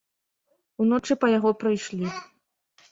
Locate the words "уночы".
0.83-1.13